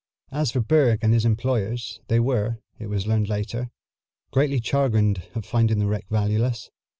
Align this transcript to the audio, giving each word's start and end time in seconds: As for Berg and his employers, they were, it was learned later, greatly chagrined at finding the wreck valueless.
As 0.31 0.49
for 0.49 0.61
Berg 0.61 0.97
and 1.03 1.13
his 1.13 1.25
employers, 1.25 1.99
they 2.07 2.19
were, 2.19 2.57
it 2.79 2.87
was 2.87 3.05
learned 3.05 3.29
later, 3.29 3.69
greatly 4.31 4.59
chagrined 4.59 5.21
at 5.35 5.45
finding 5.45 5.77
the 5.77 5.85
wreck 5.85 6.07
valueless. 6.09 6.71